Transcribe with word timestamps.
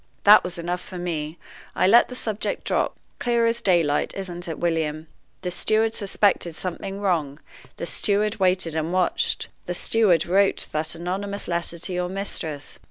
That 0.23 0.43
was 0.43 0.57
enough 0.57 0.81
for 0.81 0.97
me: 0.97 1.37
I 1.75 1.85
let 1.85 2.07
the 2.07 2.15
subject 2.15 2.63
drop. 2.63 2.95
Clear 3.19 3.45
as 3.45 3.61
daylight, 3.61 4.15
isn't 4.17 4.47
it, 4.47 4.57
William? 4.57 5.05
The 5.43 5.51
steward 5.51 5.93
suspected 5.93 6.55
something 6.55 6.99
wrong 6.99 7.39
the 7.75 7.85
steward 7.85 8.39
waited 8.39 8.73
and 8.73 8.91
watched 8.91 9.49
the 9.67 9.75
steward 9.75 10.25
wrote 10.25 10.65
that 10.71 10.95
anonymous 10.95 11.47
letter 11.47 11.77
to 11.77 11.93
your 11.93 12.09
mistress. 12.09 12.79